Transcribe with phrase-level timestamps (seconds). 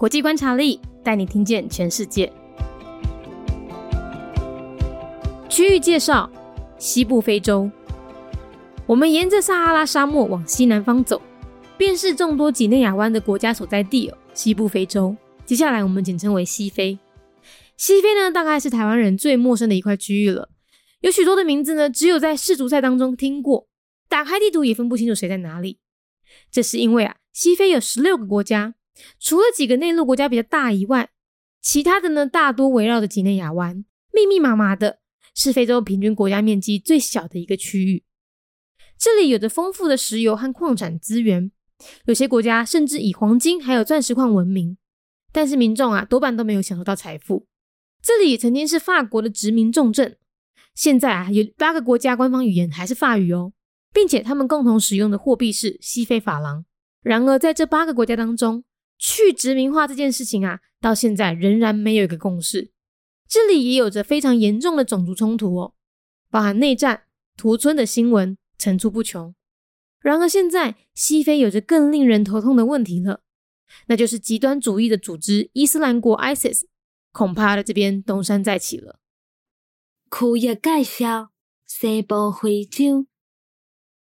[0.00, 2.32] 国际观察力带你听见全世界。
[5.46, 6.30] 区域介绍：
[6.78, 7.70] 西部非洲。
[8.86, 11.20] 我们沿着撒哈拉沙漠往西南方走，
[11.76, 14.16] 便是众多几内亚湾的国家所在地哦。
[14.32, 15.14] 西部非洲，
[15.44, 16.98] 接下来我们简称为西非。
[17.76, 20.48] 西非呢，大概是台湾人最陌生的一块区域了。
[21.02, 23.68] 有许多的名字呢，只有在世足赛当中听过，
[24.08, 25.78] 打开地图也分不清楚谁在哪里。
[26.50, 28.76] 这是因为啊，西非有十六个国家。
[29.18, 31.10] 除了几个内陆国家比较大以外，
[31.60, 35.00] 其他的呢大多围绕着几内亚湾，密密麻麻的，
[35.34, 38.04] 是非洲平均国家面积最小的一个区域。
[38.98, 41.50] 这里有着丰富的石油和矿产资源，
[42.04, 44.76] 有些国家甚至以黄金还有钻石矿闻名。
[45.32, 47.46] 但是民众啊多半都没有享受到财富。
[48.02, 50.16] 这里曾经是法国的殖民重镇，
[50.74, 53.52] 现在啊有八个国家官方语言还是法语哦，
[53.92, 56.64] 并且他们共同使用的货币是西非法郎。
[57.02, 58.64] 然而在这八个国家当中，
[59.00, 62.70] 去殖民化这件事情啊，到现在仍然没有一个共识。
[63.26, 65.74] 这里也有着非常严重的种族冲突哦，
[66.30, 67.04] 包含内战、
[67.36, 69.34] 屠村的新闻层出不穷。
[70.00, 73.22] 然而现在西非有着更令人头痛的问题了，
[73.86, 76.64] 那就是极端主义的组织伊斯兰国 （ISIS）
[77.12, 79.00] 恐怕在这边东山再起了。
[80.10, 81.30] 区域介绍：
[81.66, 83.06] 西部非洲，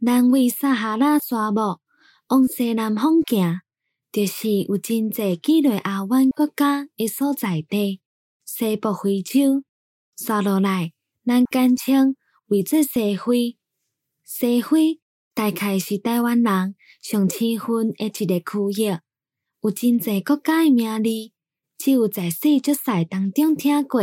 [0.00, 1.80] 南为撒哈拉沙漠，
[2.28, 3.60] 往西南方行。
[4.16, 8.00] 就是有真济几类亚湾国家诶所在地，
[8.46, 9.62] 西部非洲，
[10.16, 10.94] 刷落来，
[11.26, 13.58] 咱简称为做西非。
[14.24, 15.02] 西非
[15.34, 18.98] 大概是台湾人上青分诶一个区域，
[19.60, 21.10] 有真济国家诶名字，
[21.76, 24.00] 只有在细足赛当中听过。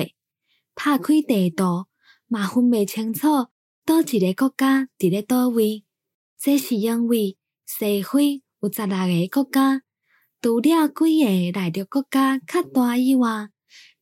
[0.76, 1.88] 拍开地图，
[2.28, 3.48] 嘛分袂清楚，
[3.84, 5.84] 倒一个国家伫咧倒位。
[6.38, 9.82] 这是因为西非有十六个国家。
[10.44, 13.48] 除了几个内陆国家较大以外，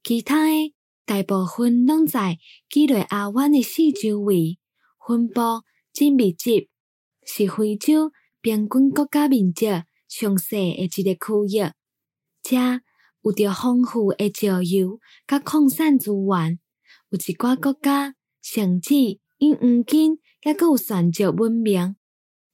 [0.03, 0.73] 其他诶
[1.05, 4.57] 大部分拢在几内亚湾诶四周围，
[5.07, 5.39] 分布
[5.93, 6.67] 真密集，
[7.27, 8.11] 是非洲
[8.41, 9.67] 平均国家面积
[10.07, 11.71] 上细诶一个区域。
[12.41, 12.57] 遮
[13.21, 16.57] 有着丰富诶石油甲矿产资源，
[17.11, 18.95] 有一寡国家甚至
[19.37, 21.95] 因黄金抑阁有选择闻名，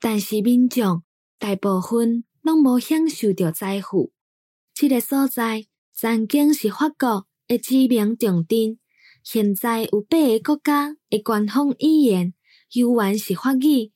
[0.01, 1.03] 但是民众
[1.39, 2.25] 大部分。
[2.47, 4.13] 拢无享受着财富。
[4.73, 8.79] 这个所在曾经是法国的知名重镇，
[9.21, 12.33] 现在有八个国家的官方语言
[12.71, 13.91] 犹原是法语，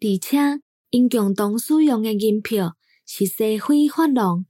[0.00, 4.46] 而且因共同使用的银票是西非法郎。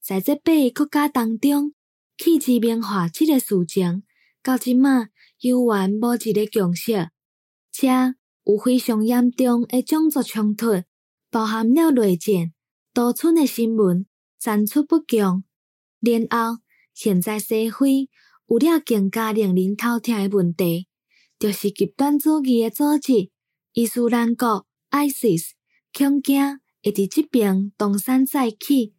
[0.00, 1.74] 在这八个国家当中，
[2.16, 4.02] 去知名化这个事情，
[4.42, 5.08] 到即马
[5.40, 7.10] 犹原无一个共识。
[7.70, 8.14] 且
[8.44, 10.84] 有非常严重的种族冲突，
[11.30, 12.53] 包含了内战。
[12.94, 14.06] 多村的新闻
[14.38, 15.42] 层出不穷，
[16.00, 16.62] 然后
[16.94, 18.08] 现在社会
[18.46, 20.86] 有了更加令人头疼的问题，
[21.36, 23.32] 就是极端主义的组织
[23.72, 25.54] 伊斯兰国 （ISIS）
[25.92, 28.94] 恐惊会伫即边东山再起。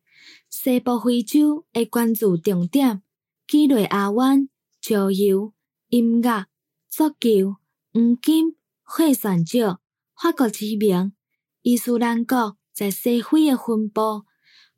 [0.49, 3.01] 西部非洲的关注重点，
[3.47, 4.49] 几内亚湾、
[4.81, 5.53] 石油、
[5.87, 6.47] 音乐、
[6.89, 7.55] 足球、
[7.93, 9.59] 黄金、火山石、
[10.21, 11.13] 法国知名
[11.61, 12.57] 伊斯兰国。
[12.74, 14.24] 在西非的分布，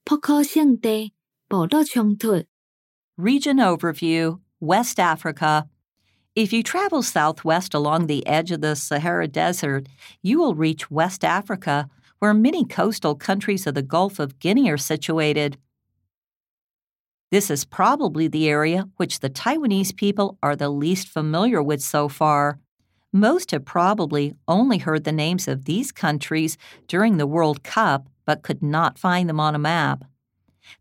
[0.04, 1.12] 扑克圣地、
[1.48, 2.44] 部落冲突。
[3.16, 5.68] Region overview West Africa.
[6.34, 9.86] If you travel southwest along the edge of the Sahara Desert,
[10.22, 11.90] you will reach West Africa,
[12.20, 15.58] where many coastal countries of the Gulf of Guinea are situated.
[17.30, 22.08] This is probably the area which the Taiwanese people are the least familiar with so
[22.08, 22.60] far.
[23.17, 26.55] Most have probably only heard the names of these countries
[26.87, 30.03] during the World Cup but could not find them on a map.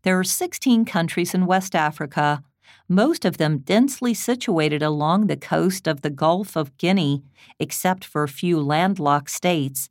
[0.03, 2.43] There are 16 countries in West Africa,
[2.87, 7.23] most of them densely situated along the coast of the Gulf of Guinea,
[7.59, 9.89] except for a few landlocked states.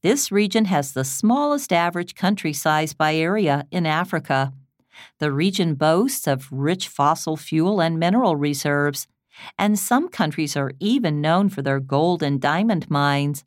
[0.00, 4.54] This region has the smallest average country size by area in Africa.
[5.18, 9.06] The region boasts of rich fossil fuel and mineral reserves
[9.58, 13.44] and some countries are even known for their gold and diamond mines.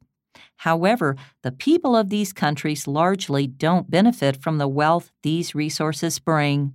[0.57, 6.73] However, the people of these countries largely don't benefit from the wealth these resources bring.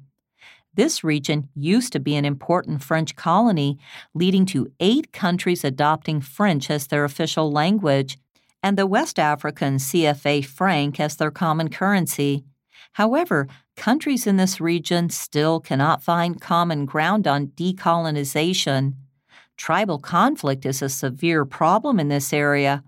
[0.73, 3.79] This region used to be an important French colony,
[4.13, 8.19] leading to eight countries adopting French as their official language,
[8.63, 12.45] and the West African CFA franc as their common currency.
[12.95, 13.47] However,
[13.77, 18.95] countries in this region still cannot find common ground on decolonization.
[19.57, 22.83] Tribal conflict is a severe problem in this area.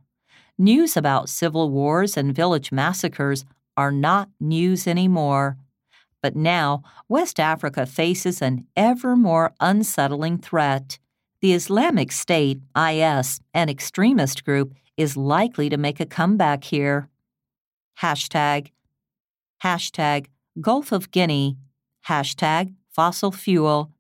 [0.59, 3.45] News about civil wars and village massacres
[3.77, 5.57] are not news anymore.
[6.23, 10.99] But now, West Africa faces an ever more unsettling threat.
[11.41, 17.09] The Islamic State, IS, an extremist group, is likely to make a comeback here.
[18.01, 18.71] Hashtag,
[19.63, 20.27] hashtag
[20.61, 21.59] Gulf of Guinea,
[22.09, 23.93] hashtag fossil fuel,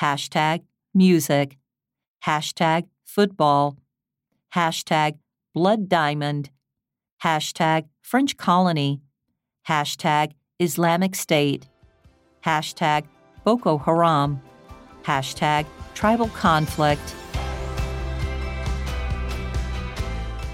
[0.00, 0.62] hashtag
[0.92, 1.56] music,
[2.25, 3.77] hashtag football,
[4.53, 5.15] hashtag
[5.53, 6.49] blood diamond,
[7.23, 9.01] hashtag French colony,
[9.67, 11.63] hashtag Islamic State,
[12.43, 13.03] hashtag
[13.43, 14.39] Boko Haram,
[15.03, 15.65] hashtag
[15.95, 16.99] tribal conflict.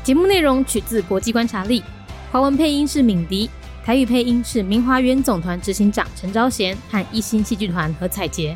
[0.04, 1.84] 节目内容取自国际观察力，
[2.32, 3.50] 华文配音是敏迪，
[3.84, 8.56] 台语配音是明华园总团执行长陈昭贤和一星戏剧团何彩杰，